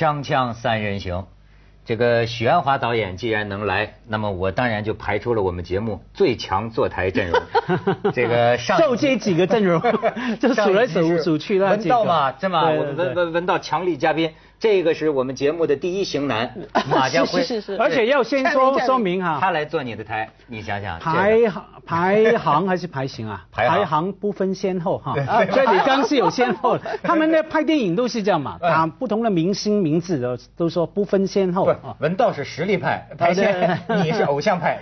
[0.00, 1.26] 锵锵三人行，
[1.84, 7.38] 这个许鞍华导演既然能来，那么我当然就排出了我们节目最强坐台阵容。
[8.14, 9.78] 这个上就这几个阵容，
[10.40, 11.94] 就数来数数去那文几个。
[11.94, 16.54] 道嘛，这么对我们对对文文文道强力嘉宾，这个是我们节目的第一型男
[16.88, 17.76] 马家辉，是是是。
[17.78, 23.46] 而且要先说说明哈，他来坐你的台，你想想，排行排行还是排 行啊？
[23.50, 24.12] 排行。
[24.20, 26.84] 不分先后哈，啊所以你刚是有先后的。
[27.02, 31.64] 他们呢拍电影都是这样嘛，嗯打不同的明星名字都都说不分先后。
[31.64, 31.96] 啊。
[32.00, 33.44] 文道是实力派，排对。
[33.44, 34.78] 先你是偶像派，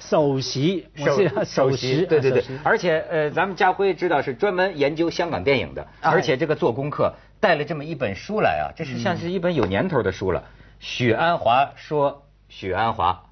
[0.00, 10.44] 首席，我首是首席，对对对，而且呃，咱们家辉知道是专门研究香港电影的，哎而且这个做功课带了这么一本书来啊，这是像是一本有年头的书了。
[10.78, 13.24] 许鞍华说许鞍华，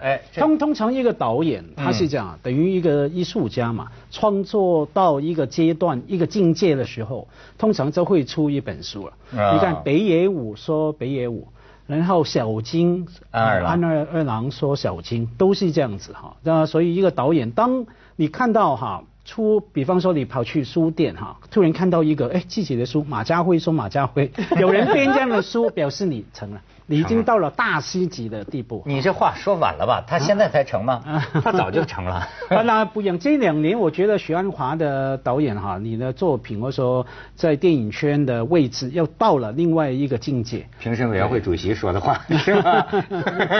[0.00, 9.12] 哎，通通常一个导演他是这样，等于一个艺术家嘛，创作到一个阶段、一个境界的时候，通常就会出一本书了。
[9.40, 11.46] 啊你看北野武说北野武，
[11.86, 16.34] 然后小金安二郎安二二郎说小金，都是这样子哈。
[16.42, 17.86] 那所以一个导演，当
[18.16, 19.04] 你看到哈。
[19.26, 28.82] 出，比方说你跑去书店哈，突然看到一个哎自己的书，马家辉说马家辉，有人编这样的书，表示你成了，你已经到了大师级的地步。
[28.86, 30.04] 你这话说晚了吧？
[30.06, 31.02] 他现在才成吗？
[31.04, 32.26] 啊他早就成了。
[32.48, 40.66] 当然不一样，这两年我觉得许鞍华的导演哈，你的作品或者说在电影圈的位置又到了另外一个境界。
[40.78, 42.86] 评审委员会主席说的话 是吗？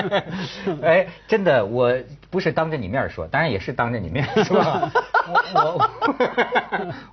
[0.83, 1.93] 哎，真的，我
[2.31, 4.59] 不是当着你面说，当然也是当着你面说。
[5.29, 5.91] 我我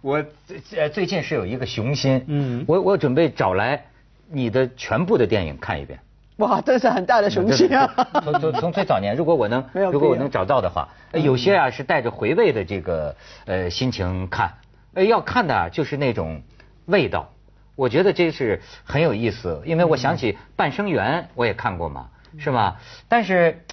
[0.01, 3.85] 我最最近是有一个雄心，嗯我我准备找来
[4.33, 5.99] 你的全部的电影看一遍。
[6.37, 7.87] 哇，这是很大的雄心啊！
[8.23, 14.53] 从从从最早年，如果我能 如果我能找到的话，呃有些啊是带着回味的这个呃心情看，
[14.95, 16.41] 呃要看的啊就是那种
[16.85, 17.29] 味道，
[17.75, 22.79] 我觉得这是很有意思，因为我想起《半生缘》，我也看过嘛，是吧？
[23.07, 23.63] 但是。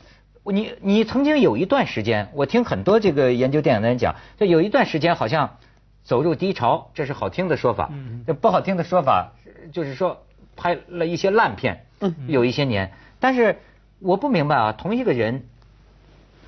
[0.42, 5.58] 你你曾经有一段时间，我听很多这个研究电影的人讲，就有一段时间好像
[6.02, 7.90] 走入低潮，这是好听的说法。
[7.92, 9.32] 嗯这不好听的说法
[9.70, 10.24] 就是说
[10.56, 12.92] 拍了一些烂片，嗯有一些年。
[13.18, 13.58] 但是
[13.98, 15.44] 我不明白啊，同一个人，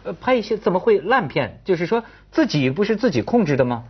[0.04, 1.60] 呃，拍一些怎么会烂片？
[1.64, 3.84] 就是说自己不是自己控制的吗？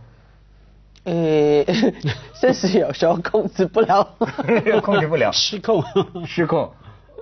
[1.05, 1.65] 呃，
[2.39, 4.03] 真是有时候控制不了。
[4.81, 5.83] 控制不了， 失控。
[6.25, 6.71] 失控，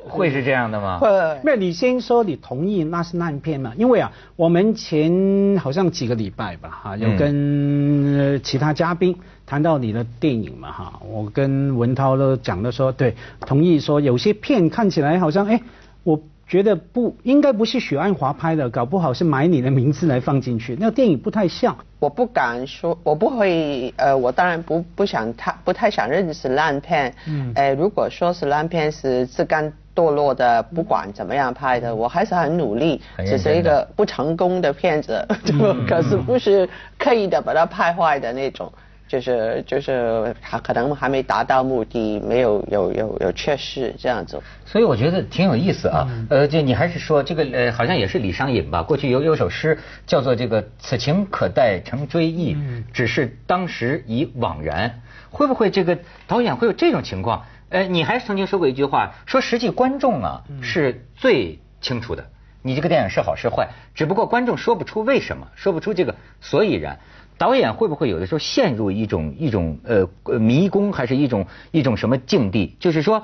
[0.07, 0.99] 会是这样的吗？
[0.99, 1.09] 会
[1.43, 3.73] 那你先说你同意那是烂片吗？
[3.77, 9.17] 因为啊，我们前好像几个礼拜吧，哈，有跟呃其他嘉宾
[9.51, 15.61] 谈到你的电影嘛，哈，我跟文涛都讲的说，对，同意说有些片看起来好像，哎，
[16.03, 16.17] 我
[16.47, 21.75] 觉得不应该不是许鞍华拍的，搞不好是买你的名字来放进去，那个电影不太像。
[21.99, 27.51] 我不敢说，我不会，呃，我当然不不想太不太想认识烂片，嗯。
[27.53, 35.27] 呃，如果说是烂片是自甘堕落的，不管怎么样拍的，我还是很努力，只是一个不成功的片子，
[35.89, 38.71] 可是不是刻意的把它拍坏的那种，
[39.11, 44.39] 就是就是还可能还没达到目的，没有有有有缺失这样子。
[44.65, 46.07] 所以我觉得挺有意思啊。
[46.29, 48.83] 呃，这你还是说这个呃，好像也是李商隐吧？
[48.83, 49.77] 过去有有首诗
[50.07, 52.55] 叫做这个“此情可待成追忆，
[52.93, 55.01] 只是当时已惘然”。
[55.29, 57.45] 会不会这个导演会有这种情况？
[57.67, 62.23] 呃，你还曾经说过一句话，说实际观众啊是最清楚的，
[62.61, 66.97] 你这个电影是好是坏，只不过观众说不出为什么，说不出这个所以然。
[67.41, 72.75] 导演会不会有的时候陷入一种一种呃呃迷宫，还是一种一种什么境地？
[72.79, 73.23] 就是说，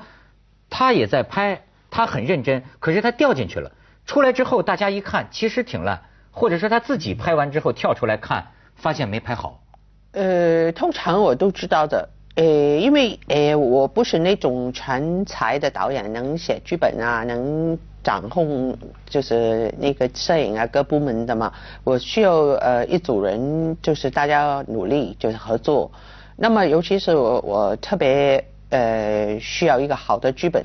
[0.68, 3.70] 他也在拍，他很认真，可是他掉进去了，
[4.06, 6.02] 出来之后大家一看，其实挺烂，
[6.32, 9.62] 或者说他自己拍完之后跳出来看，发现没拍好。
[10.10, 12.08] 呃，通常我都知道的。
[12.34, 18.74] 呃，因为呃，我不是那种全才的导演，能写剧本啊，能掌控
[19.06, 21.52] 就是那个摄影啊各部门的嘛。
[21.84, 25.90] 我需要呃一组人，就是大家努力，就是合作。
[26.36, 30.64] 那么尤其是我我特别呃需要一个好的剧本。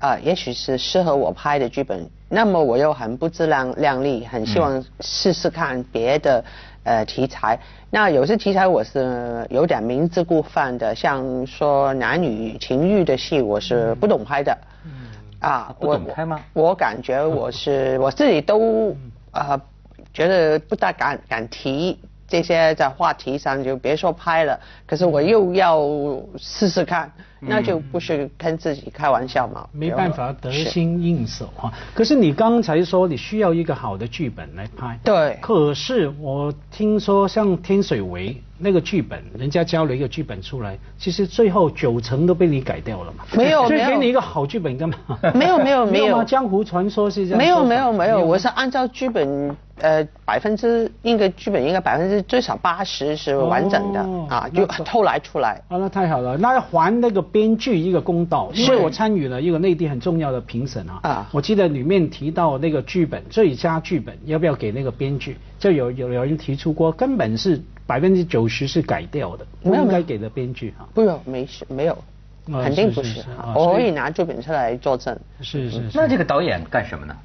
[0.00, 6.44] 啊、也许是适合我拍的剧本，那么我又很不自量量力，很希望试试看别的
[6.84, 7.58] 呃题材。
[7.90, 14.56] 那有些题材我是有点明知故犯的，像说男女情欲的戏，我是不懂拍的。
[15.40, 18.96] 啊，不懂拍吗我我感觉我是 我自己都
[19.30, 19.60] 啊、
[20.12, 24.58] 觉得不大敢敢提这些在话题上，就别说拍了。
[24.86, 25.80] 可是我又要
[26.36, 29.66] 试试看，那就不是跟自己开玩笑嘛。
[29.72, 31.72] 没办法得心应手哈。
[31.94, 34.98] 可是你刚才说你需要一个好的剧本来拍。
[35.04, 35.38] 对。
[35.40, 38.36] 可是我听说像天水围。
[38.60, 43.24] 那个剧本，人家交了一个剧本出来，其实最后九成都被你改掉了嘛。
[43.32, 44.96] 没有，所以给你一个好剧本干嘛？
[45.32, 46.22] 没有，没有，没有。
[46.26, 47.38] 江湖传说是这样。
[47.38, 48.20] 没有，没有，没有。
[48.20, 55.60] 我是按照剧本，呃，百分之应该剧本应该百分之最少八十是完整的啊，就偷来出来。
[55.68, 61.00] 啊，那太好了，那要还那个编剧一个公道，因为我参与了一个内地很重要的评审啊。
[61.02, 61.30] 啊。
[61.32, 67.60] 我记得里面提到那个剧本最佳剧本要不要给那个编剧，就有有有人提出过，根本是。
[67.88, 70.86] 百分之九十是改掉的，不应该给的编剧哈。
[70.92, 71.96] 不用，没事，没有，
[72.44, 73.24] 肯定不是。
[73.54, 75.18] 我可以拿剧本出来作证。
[75.40, 75.98] 是是是。
[75.98, 77.16] 那这个导演干什么呢？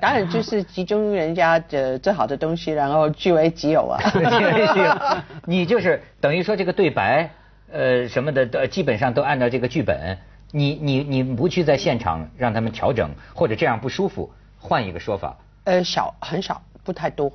[0.00, 4.00] 导演就是集中人家的最好的东西，然后据为己有啊。
[4.12, 4.98] 据为己有。
[5.46, 7.30] 你就是等于说这个对白，
[7.70, 10.18] 呃什么的，呃基本上都按照这个剧本。
[10.52, 15.36] 你你你不去在现场让他们调整，或者这样不舒服，换一个说法。
[15.62, 17.30] 呃，少很少，不太多。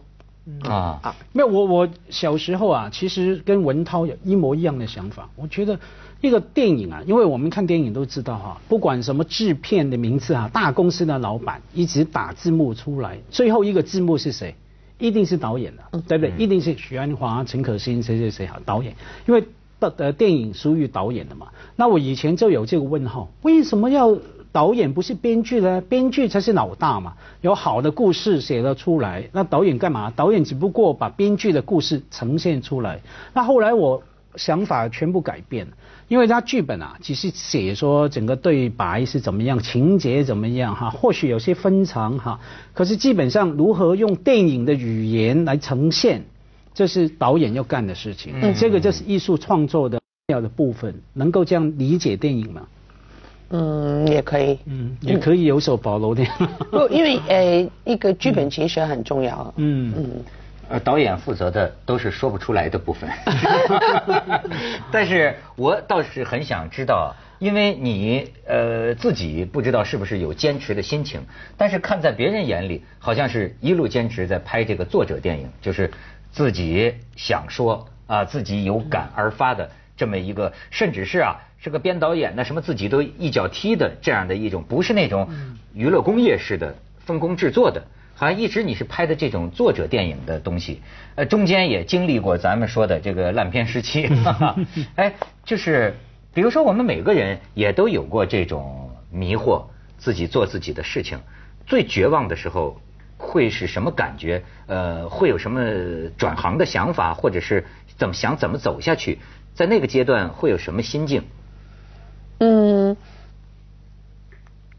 [0.64, 5.30] 啊啊，没有我我小时候啊，其实跟文涛有一模一样的想法。
[5.36, 5.80] 我觉得
[6.22, 14.56] 一个电影啊，因为我们看电影都知道哈，不管什么制片的名字啊，大公司的老板一直打字幕出来，最后一个字幕是谁？
[14.98, 16.34] 一定是导演的，对不对？
[16.38, 18.96] 一定是许鞍华、陈可辛谁谁谁好导演，
[19.28, 19.44] 因为
[19.80, 21.48] 的电影属于导演的嘛。
[21.76, 24.18] 那我以前就有这个问号，为什么要？
[24.52, 27.16] 导演不是编剧呢，编剧才是老大嘛。
[27.42, 30.10] 有好的故事写了出来，那导演干嘛？
[30.16, 33.02] 导演只不过把编剧的故事呈现出来。
[33.34, 34.02] 那后来我
[34.38, 35.68] 想法全部改变，
[36.08, 42.40] 因为他剧本啊，只是写说整个对白是怎么样，情节怎么样哈，或许有些分长哈。
[42.74, 46.24] 可是基本上如何用电影的语言来呈现，
[46.74, 48.34] 这是导演要干的事情。
[48.42, 52.68] 嗯，这个就是艺术创作的重要的部分，能够这样理解电影吗？
[53.50, 56.26] 嗯，也可以，嗯，也可以有所保留的。
[56.72, 59.54] 不，因为呃， 一个剧本其实很重要。
[59.58, 60.10] 嗯嗯，
[60.70, 63.10] 呃，导演负责的都是说不出来的部分。
[64.92, 71.22] 但是我倒是很想知道，因为你呃自己不知道是不是有坚持的心情，
[71.58, 75.92] 但是看在别人眼里，好像是一路坚持在拍这个作者电影，就是
[76.32, 81.36] 自己想说啊，自己有感而发的这么一个，甚至是啊。
[81.58, 85.28] 是个编导演呢，什么自己都一脚踢的这样的一种，不是那种
[85.74, 86.76] 娱乐工业式的
[87.08, 87.84] 分工制作的，
[88.16, 90.82] 好像一直你是拍的这种作者电影的东西，
[91.16, 94.56] 呃，中间也经历过咱们说的这个烂片时期，哈 哈
[94.96, 95.14] 哎，
[95.44, 95.94] 就是
[96.34, 99.66] 比如说我们每个人也都有过这种迷惑，
[99.98, 101.20] 自己做自己的事情，
[101.68, 102.80] 最绝望的时候
[103.18, 104.44] 会是什么感觉？
[104.68, 105.62] 呃，会有什么
[106.18, 107.66] 转行的想法，或者是
[107.98, 109.20] 怎么想怎么走下去？
[109.54, 111.24] 在那个阶段会有什么心境？
[112.40, 112.98] 嗯，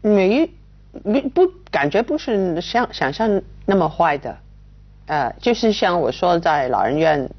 [0.01, 0.49] 没，没
[1.33, 4.37] 不感觉不是像想象那么坏的，
[5.07, 7.29] 呃，就是像我说在老人院，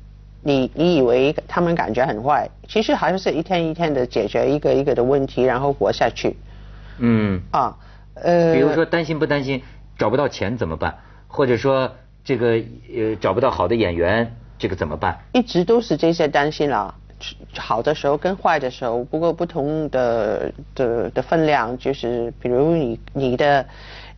[0.43, 6.37] 你你以为他们感觉很坏，其实还是一天一天的解决一个一个的问题，然后活下去。
[6.99, 7.41] 嗯。
[7.51, 7.77] 啊，
[8.15, 8.55] 呃。
[8.55, 9.63] 比如说担心不担心
[9.97, 10.95] 找不到钱怎么办？
[11.27, 11.91] 或者说
[12.25, 12.53] 这个
[12.95, 15.19] 呃找不到好的演员，这个怎么办？
[15.33, 16.95] 一直都是这些担心了。
[17.56, 23.67] 好的时候跟坏的时候，不过不同的的的分量，就是比如你你的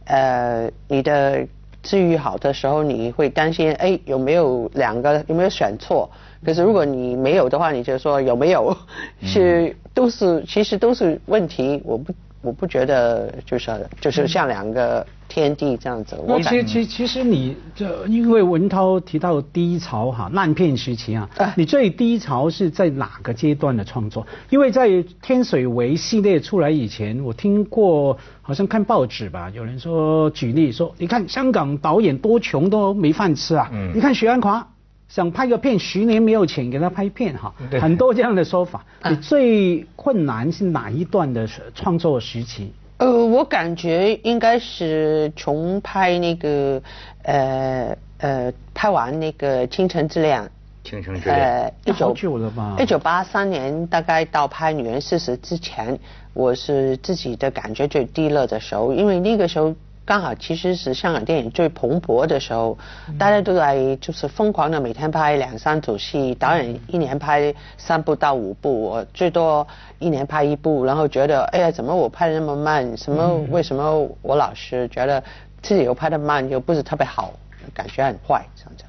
[0.04, 1.46] 呃你的
[1.82, 6.10] 治愈好的时候，你会担心哎有没有两个有没有选错？
[6.44, 8.76] 可是如果你没有的话，你就说有没有
[9.22, 15.06] 是都是其实都是问题，我不我不觉得就是就是像两个。
[15.32, 24.26] 天地这样子，我其其其实你这因为文涛提到低潮哈烂片时期啊，你最低潮是在哪个阶段的创作？
[24.48, 34.66] 因为在天水围系列出来以前，我听过好像看报纸吧，有人说举例说，你看香港导演多穷都没饭吃啊，嗯你看许鞍华
[35.10, 38.84] 想拍个片十年没有钱给他拍片哈，很多这样的说法。
[39.08, 42.68] 你最困难是哪一段的创作时期？
[42.98, 46.80] 呃，我感觉应该是从拍那个，
[47.24, 50.40] 呃呃，拍完那个《倾城之恋》。
[50.84, 51.36] 倾城之恋。
[51.36, 52.76] 呃，一九九了吧？
[52.78, 55.98] 一九八三年，大概到拍《女人四十》之前，
[56.34, 59.74] 我是自己的感觉最低落的时候，因为那个时候。
[60.10, 62.76] 刚好其实是香港电影最蓬勃的时候，
[63.16, 69.64] 大家都在就是疯狂的每天拍两三组戏，导演一年拍三部到五部，我最多
[70.00, 72.96] 一年拍一部，然后觉得哎呀怎么我拍的那么慢？
[72.96, 75.22] 什么为什么我老是觉得
[75.62, 77.32] 自己又拍的慢又不是特别好，
[77.72, 78.82] 感觉很坏这样子。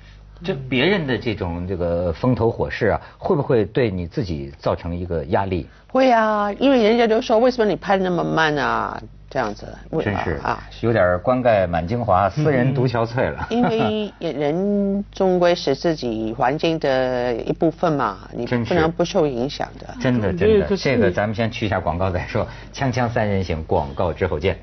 [0.44, 5.70] 就别人的这种这个风头火势啊，会不会对你自己造成一个压力？
[5.92, 9.00] 会啊，因为人家都说为什么你拍的那么慢啊？
[9.32, 9.66] 这样子，
[10.04, 13.48] 真是啊，有点冠盖满京华，斯人独憔悴了。
[13.50, 19.96] 因为人终归是自己环境的一部分嘛，你不能不受影响的。
[20.02, 22.46] 真的真的，这个咱们先去一下广告再说。
[22.74, 24.60] 锵锵三人行，广告之后见。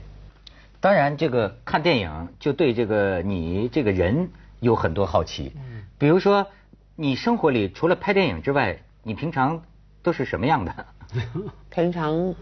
[0.80, 4.28] 当然，这个看电影就对这个你这个人
[4.60, 5.50] 有很多好奇。
[5.56, 5.82] 嗯。
[5.96, 6.46] 比如说，
[6.94, 9.62] 你生活里除了拍电影之外，你平常
[10.02, 10.72] 都是什么样的？
[11.72, 12.34] 平常。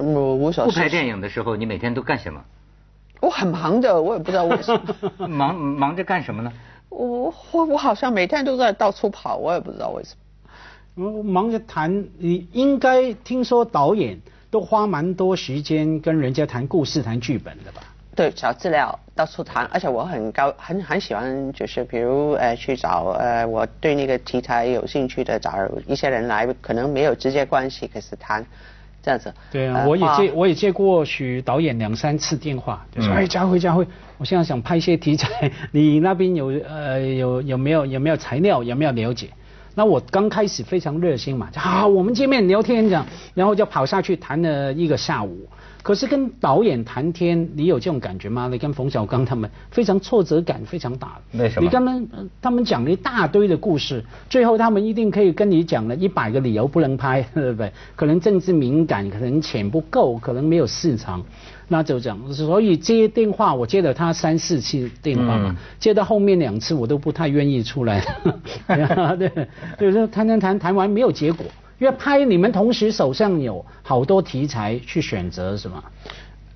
[0.00, 2.42] 我无所不拍电影的时候，你每天都干什么？
[3.20, 4.80] 我很忙的，我也不知道为什么。
[5.28, 6.52] 忙忙着干什么呢？
[6.88, 10.20] 我我我好像每天都在到处跑，我也不知道为什么。
[11.16, 14.18] 我忙着谈，你应该听说导演
[14.50, 17.82] 都花蛮多时间跟人家谈故事、谈剧本的吧？
[18.16, 25.52] 对，找资料，到处谈，而且我很高，很很喜欢，就是比如呃去找呃我对那个题材有兴趣的，找
[25.86, 28.44] 一些人来，可能没有直接关系，可是谈。
[29.02, 33.86] 这样子，对啊，我也接我也接过许导演两三次电话，就说哎，佳慧佳慧，
[34.18, 39.28] 我现在想拍一些题材， 你那边有呃有有没有有没有材料，有没有了解？
[39.74, 45.48] 那我刚开始非常热心嘛，好，我们见面聊天这样，然后就跑下去谈了一个下午。
[45.82, 48.48] 可是跟导演谈天，你有这种感觉吗？
[48.52, 51.18] 你跟冯小刚他们非常挫折感非常大。
[51.32, 51.62] 为什么？
[51.62, 57.72] 你跟他们他们讲了一大堆的故事，最后他们一定可以跟你讲了一百个理由不能拍，对不对？
[57.96, 61.24] 可能政治敏感，可能钱不够，可能没有市场，
[61.72, 62.32] 那就这样。
[62.32, 68.04] 所以接电话，我接了他三四次电话嘛，接到后面两次我都不太愿意出来。
[69.16, 69.30] 对，
[69.78, 71.46] 就是谈谈谈谈完没有结果。
[71.78, 75.82] 因为拍你们同时手上有好多题材去选择是吗？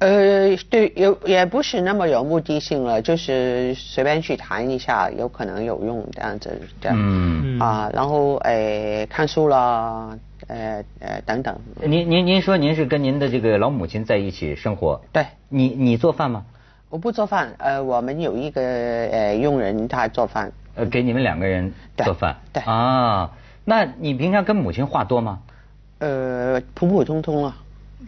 [0.00, 10.10] 呃，对，有也不是那么有目的性了，就是随便去谈一下，有可能有用这样子，这样嗯啊，然后诶看书了，
[10.48, 11.56] 呃呃等等。
[11.82, 15.00] 您您您说您是跟您的这个老母亲在一起生活？
[15.12, 15.26] 对。
[15.48, 16.44] 你你做饭吗？
[16.90, 20.52] 我不做饭，呃，我们有一个呃佣人他做饭。
[20.74, 22.36] 呃，给你们两个人做饭？
[22.52, 22.62] 对。
[22.62, 23.30] 啊。
[23.64, 25.40] 那你平常跟母亲话多吗？
[25.98, 27.56] 呃，普普通通啊，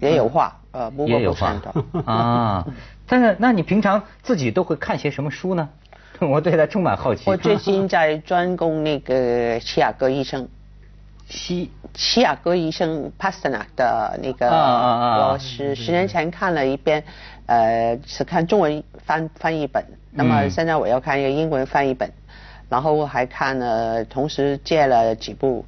[0.00, 2.66] 也有话，呃，不过不常的啊。
[3.06, 5.68] 但是，那你平常自己都会看些什么书呢？
[6.20, 7.30] 我对他充满好奇。
[7.30, 10.48] 我最近在专攻那个齐亚戈医生，
[11.28, 17.02] 齐齐亚戈医生 Pastana 的那个，我是十年前看了一遍，
[17.46, 22.10] 呃，是看中文翻翻译本，那么现在我要看一个英文翻译本。
[22.68, 25.64] 然后还看了，同时借了几部，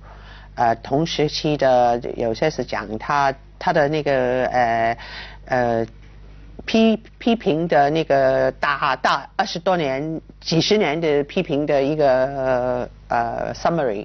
[0.56, 4.98] 呃，同时期的有些是讲他他的那个呃
[5.44, 5.86] 呃
[6.66, 14.04] 批批评的那个大大二十多年几十年的批评的一个呃 summary。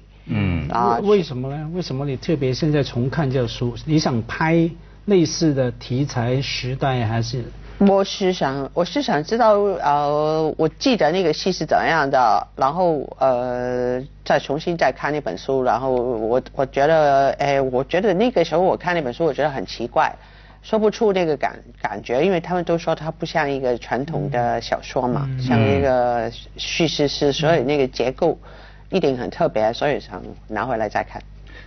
[0.68, 0.70] 嗯。
[0.70, 1.70] 啊，为什么呢？
[1.74, 3.74] 为什么你特别现在重看这书？
[3.84, 4.70] 你想拍
[5.06, 7.44] 类似的题材时代还是？
[7.78, 20.14] 我是想，我是想知道，呃，我记得那个戏是怎样的，然后呃，再重新再看那本书，然后我我觉得，哎，我觉得那个时候我看那本书，我觉得很奇怪，
[20.62, 28.38] 说不出那个感感觉，因为他们都说它不像一个传统的小说嘛，像一个叙事诗，所以那个结构
[28.94, 31.20] 一定很特别，所以想拿回来再看。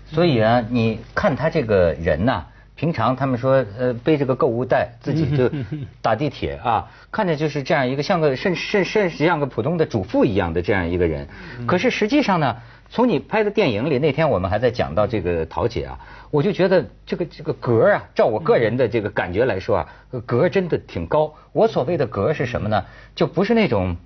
[0.05, 2.45] 所以啊，你看他这个人呐。
[2.79, 5.49] 平常他们说，呃，背着个购物袋，自己就
[5.99, 11.27] 打地铁啊，看着就是这样一个像个甚甚甚像个普通的主妇一样的这样一个人。
[11.65, 12.55] 可是实际上呢，
[12.87, 15.97] 从你拍的电影里，那天我们还在讲到这个桃姐啊，
[16.29, 19.89] 我就觉得这个这个格啊，照我个人的这个感觉来说啊，
[20.27, 21.33] 格真的挺高。
[21.53, 22.85] 我所谓的格是什么呢？
[23.15, 23.97] 就不是那种。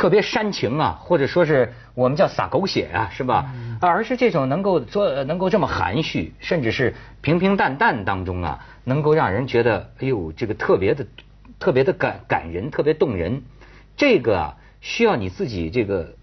[0.00, 3.52] 特别煽情啊，或者说是我们叫撒狗血啊，是吧？
[3.82, 11.06] 而是这种能够做能够这么含蓄，甚至是平平淡淡当中啊，能够让人觉得哎呦，这个特别的
[11.58, 13.42] 特别的感感人，特别动人。
[13.94, 16.14] 这个啊，需要你自己这个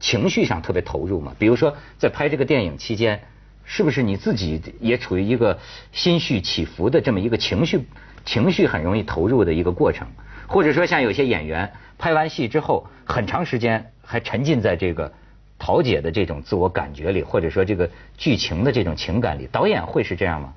[0.00, 1.34] 情绪上特别投入嘛。
[1.38, 3.20] 比如说在拍这个电影期间，
[3.64, 5.58] 是不是你自己也处于一个
[5.92, 7.84] 心绪起伏的这么一个情绪
[8.24, 10.08] 情绪很容易投入的一个过程？
[10.46, 11.70] 或者说像有些演员。
[11.98, 15.10] 拍完戏之后，很长时间还沉浸在这个
[15.58, 19.48] 桃姐的这种自我感觉里，或者说这个剧情的这种情感里。
[19.50, 20.52] 导演会是这样吗？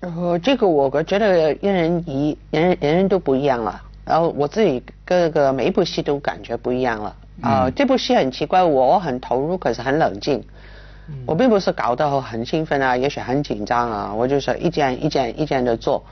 [0.00, 3.80] 呃，这个我觉得因人一人人人都不一样了。
[4.04, 7.16] 然后我自己各个每一部戏都感觉不一样了。
[7.40, 10.42] 啊，这部戏很奇怪，我很投入，可是很冷静。
[11.24, 16.04] 我并不是搞得很兴奋啊，也许很紧张啊，我就是一件一件一件的做。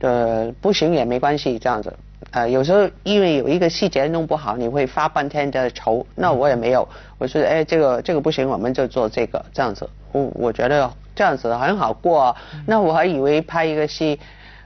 [0.00, 1.94] 呃，不行也没关系，这样子。
[2.32, 6.06] 呃，有时候因为有一个细节弄不好，你会发半天的愁。
[6.14, 6.86] 那我也没有，
[7.18, 9.88] 我说哎，这个这个不行，我们就做这个这样子。
[10.12, 12.36] 我我觉得这样子很好过。
[12.66, 14.20] 那我还以为拍一个戏，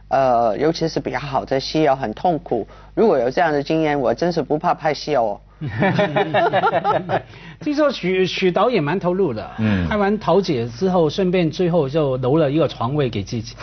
[0.08, 2.66] 呃，尤其是比较好的戏要很痛苦。
[2.94, 5.40] 如果有这样的经验，我真是不怕拍戏哦。
[7.60, 13.54] 听说许许导演蛮投入的，嗯，拍完桃姐之后，顺便最后就留了一个床位给自己。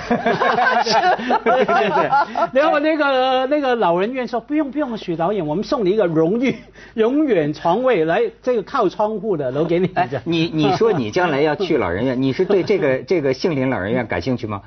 [1.43, 2.09] 对对对，
[2.53, 6.55] 然后那个那个老人院说不用不用，许导演，我们送你一个荣誉
[6.95, 9.89] 永远床位，来这个靠窗户的留给你。
[10.23, 14.61] 你你说你将来要去老人院，你是对这个 这个杏林老人院感兴趣吗？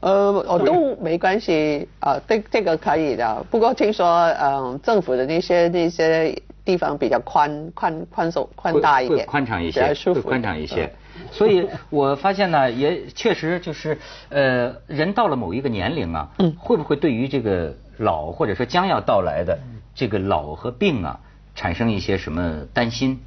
[0.00, 3.44] 呃，我都没关系啊，这这个可以的。
[3.50, 4.06] 不过听说，
[4.40, 6.34] 嗯，政府的那些那些
[6.70, 10.88] 地方比较宽宽宽松宽大一点，宽敞一些，舒服，宽敞一些。
[11.32, 13.98] 所以我发现呢，也确实就是，
[14.28, 19.58] 呃，人到了某一个年龄啊，嗯，会不会对于这个老或者说将要到来的
[19.96, 21.18] 这个老和病啊，
[21.56, 23.18] 产生一些什么担心？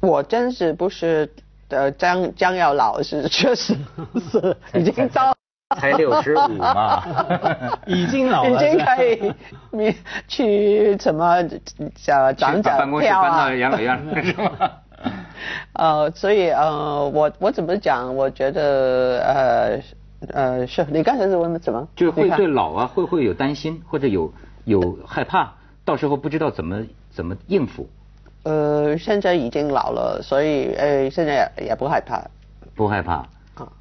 [0.00, 1.32] 我真是不是
[1.68, 3.74] 呃将将要老，是确实
[4.30, 5.33] 是已经 到。
[5.78, 7.02] 才六十五嘛，
[7.86, 9.32] 已经老了，已经可以
[9.70, 9.94] 你
[10.28, 11.42] 去什么
[11.96, 14.50] 长长办公室搬到养老院了是吗？
[15.74, 18.14] 呃，所以呃，我我怎么讲？
[18.14, 19.80] 我觉得呃
[20.32, 21.86] 呃，是你刚才是问什么？
[21.94, 24.32] 就是会对老啊，会会有担心或者有
[24.64, 25.52] 有害怕，
[25.84, 27.88] 到时候不知道怎么怎么应付。
[28.44, 32.22] 呃，现在已经老了，所以呃，现在也不害怕。
[32.74, 33.26] 不害怕。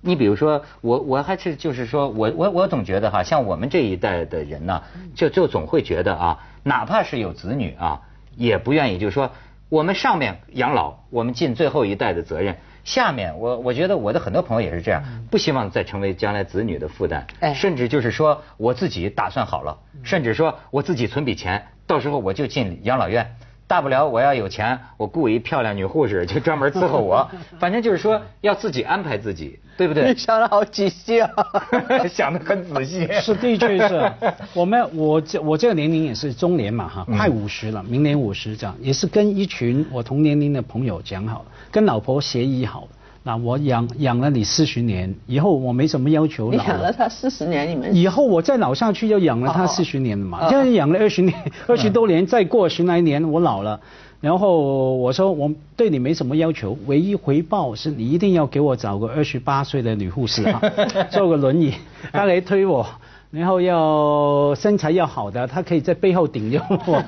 [0.02, 4.84] 你比如说，我我还是就是说我我我总觉得哈，像我们这一代的人呢，
[5.16, 8.02] 就就总会觉得啊，哪怕是有子女啊，
[8.36, 9.32] 也不愿意就是说，
[9.70, 17.26] 我们上面养老，我们尽最后一代的责任，下面我我觉得我的很多朋友也是这样，不希望再成为将来子女的负担，
[17.56, 23.36] 甚至就是说我自己打算好了，甚至说我自己存笔钱，到时候我就进养老院。
[23.68, 27.28] 大不了我要有钱，我雇一漂亮女护士就专门伺候我。
[27.60, 30.12] 反正就是说要自己安排自己，对不对？
[30.12, 31.30] 你想的好仔细啊，
[32.08, 33.08] 想的很仔细。
[33.22, 34.12] 是的确是，
[34.54, 42.88] 我们我这我这个年龄也是中年嘛哈，快五十了，明年五十这样，也是跟一群我同年龄的朋友讲好了，跟老婆协议好了。
[43.26, 46.58] 那我养养了你四十年，以后我没什么要求了。
[46.58, 50.50] 你养了他四十年，你们以后我再老下去就养了他四十年了嘛？
[50.50, 51.34] 现在养了二十年，
[51.68, 53.80] 二十多年，再过十来年我老了，
[54.20, 60.62] 然后我说我对你没什么要求，唯一回报是你一定要给我找个二十八岁的女护士啊，
[61.10, 61.74] 坐个轮椅，
[62.12, 62.86] 她来推我。
[63.34, 67.04] 然后要身材要好的，他可以在背后顶着我，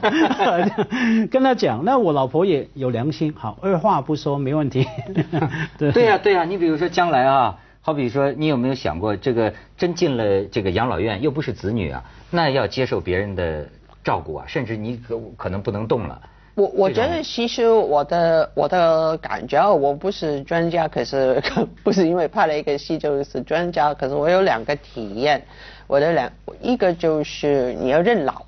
[1.29, 1.85] 跟他讲。
[1.85, 4.87] 那我老婆也有良心，好，二话不说，没问题。
[5.77, 13.67] 对对呀对呀，你比如说将来啊，好比说你有没有想过，这个真进了这个养老院，又不是子女啊，那要接受别人的
[14.03, 16.19] 照顾啊，甚至你可可能不能动了。
[16.55, 21.41] 我我觉得其实我的我的感觉，我不是专家，可是
[21.83, 25.43] 不是因为拍了一个戏就是专家，可是我有两个体验。
[25.87, 28.43] 我的两一个就是你要认老，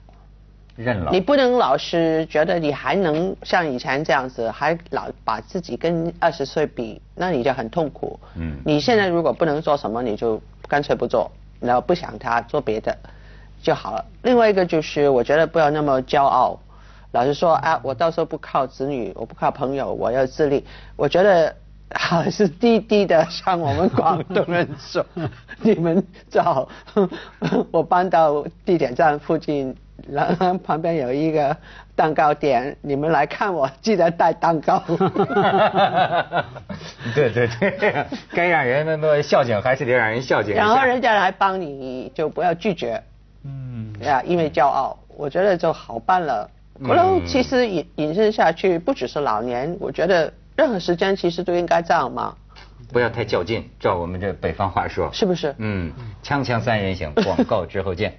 [0.75, 8.19] 认老，你不能老是觉得你还能像以前这样子，还老把自己跟二十岁比，那你就很痛苦。
[8.35, 12.97] 嗯，你现在如果不能做什么，你就干脆不做，然后不想他做别的
[13.61, 14.03] 就好了。
[14.23, 16.59] 另外一个就是我觉得不要那么骄傲，
[17.17, 20.63] 老是说啊，我到时候不靠子女，我不靠朋友，我要自立。
[20.95, 21.55] 我觉得。
[21.95, 25.05] 还是低低的，像我们广东人说，
[25.63, 26.67] 你们找
[27.71, 29.73] 我搬到地铁站附近，
[30.05, 31.55] 然后旁边有一个
[31.95, 34.83] 蛋糕店，你们来看我，记得带蛋糕。
[37.15, 37.47] 对对
[37.79, 40.53] 对，该让人那么孝敬，还是得让人孝敬。
[40.53, 43.01] 然后人家来帮你，就不要拒绝。
[43.45, 43.93] 嗯。
[44.01, 46.49] 呀，因为骄傲，我觉得就好办了。
[46.83, 50.33] 可能其实引引申下去，不只是老年，我觉得。
[50.57, 52.35] 任何时间其实都应该这样嘛？
[52.91, 55.53] 不要太较劲，照我们这北方话说，是不是？
[55.59, 58.17] 嗯，锵锵三人行，广告之后见。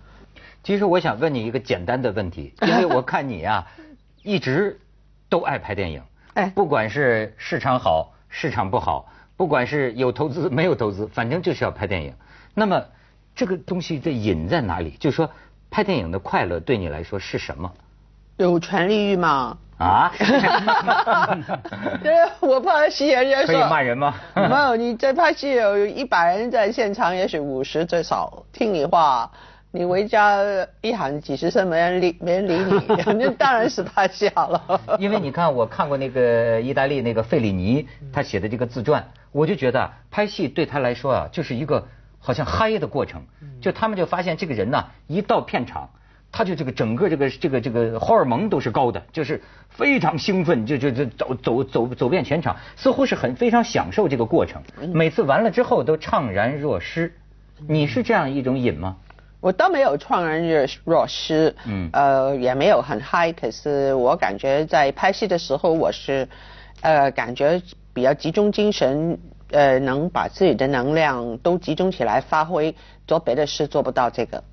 [0.64, 3.66] 其实我想问你一个简单的问题， 因为我看你啊，
[4.22, 4.80] 一直
[5.28, 12.14] 都爱拍电影，哎，不管是市场好，市场不好，不管是有投资没有投资，反正就是要拍电影。
[12.54, 12.82] 那么
[13.34, 14.96] 这个东西的瘾在哪里？
[14.98, 15.30] 就说
[15.70, 17.70] 拍电影的快乐对你来说是什么？
[18.36, 19.56] 有权利欲吗？
[19.78, 20.10] 啊！
[22.02, 24.14] 对，我拍戏人家说可以骂人吗？
[24.34, 29.30] 没有，你在拍戏有一百人在现场，也许五十最少听你话，
[29.70, 30.38] 你回家
[30.80, 32.54] 一喊几十声没人理，没人理
[32.88, 34.80] 你， 那当然是拍戏好了。
[34.98, 41.86] 因为你看，我看过那个意大利那个费里尼他写的这个自传，我就觉得拍戏对他来说啊，就是一个
[42.18, 43.22] 好像嗨的过程。
[43.60, 45.90] 就他们就发现这个人呢，一到片场。
[46.36, 54.60] 他就这个整个这个这个这个荷尔蒙都是高的，就是非常兴奋，就就就走走走走遍全场，似乎是很非常享受这个过程。
[54.92, 57.10] 每次完了之后都怅然若失。
[57.66, 58.98] 你是这样一种瘾吗？
[59.40, 63.32] 我倒没有怅然若若失，嗯，呃，也没有很嗨。
[63.32, 66.28] 可是我感觉在拍戏的时候，我是
[66.82, 67.62] 呃感觉
[67.94, 69.18] 比较集中精神，
[69.52, 72.74] 呃，能把自己的能量都集中起来发挥，
[73.06, 74.44] 做别的事做不到这个。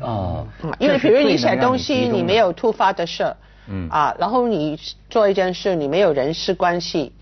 [0.00, 0.46] 哦，
[0.78, 3.34] 因为比如你写东西，你没有突发的事，
[3.68, 4.78] 嗯，啊，然后你
[5.10, 7.12] 做一件事，你没有人事关系，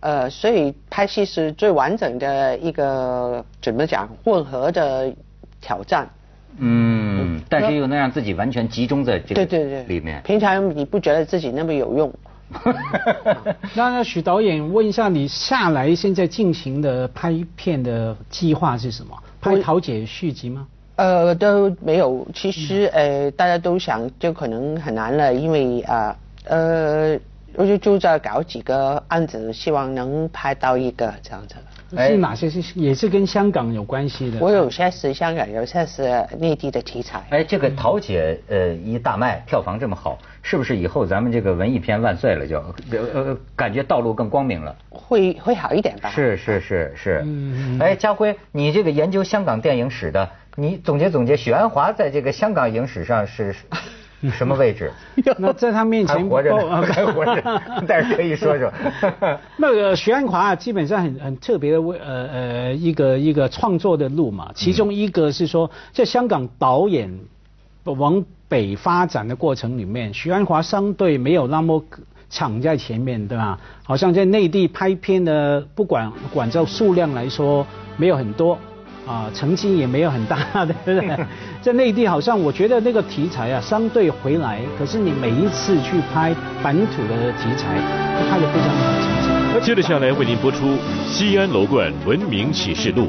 [0.00, 5.12] 呃，所以拍戏是最完整的一个怎么讲混合的
[5.60, 6.08] 挑战。
[6.58, 10.22] 嗯，但是又能让自己完全集中在这个对对对里面。
[10.24, 12.12] 平常你不觉得自己那么有用？
[13.74, 19.16] 那那许导演问一下，你下来现在进行的拍片的计划是什么？
[19.40, 20.66] 拍桃姐续集吗？
[20.96, 22.26] 呃，都没有。
[22.34, 27.18] 其实，呃，大家都想，就可能很难了，因为啊，呃，
[27.54, 31.54] 我就就在搞几个案子，希望能拍到一个这样子。
[31.96, 34.40] 是哪些是也是跟香港有关系的？
[34.40, 37.22] 我有些是香港，有些是内地的题材。
[37.30, 42.44] 哎，这个桃姐呃一大卖，票房这么好，是不是以后咱们这个文艺片万岁了？
[42.44, 44.74] 就呃感觉道路更光明了。
[44.90, 46.10] 会会好一点吧？
[46.10, 47.22] 是是是是。
[47.24, 50.28] 嗯哎，家辉，你这个研究香港电影史的。
[50.56, 53.54] 你总结总结，许鞍华在这个香港影史上是
[54.32, 54.90] 什么位置？
[55.36, 58.72] 那在他面前 还活着，还活着，但是可以说说。
[59.58, 67.12] 那个许鞍华基本上很很特别的位呃呃一个一个创作的路嘛，其中一个是说在香港导演
[67.84, 71.84] 往北发展的过程里面，许鞍华相对没有那么
[72.30, 73.60] 抢在前面，对吧？
[73.84, 77.66] 好像在内地拍片的，不管管照数量来说，
[77.98, 78.58] 没有很多。
[79.06, 81.26] 啊，成绩也没有很大的，对不对？
[81.62, 87.76] 在内地好像我觉得那个题材啊，相对回来，可是你每一次去拍本土的题材，
[88.18, 89.60] 都拍得非常好。
[89.60, 90.66] 接着下来为您播出
[91.06, 93.08] 《西安楼冠文明启示录》。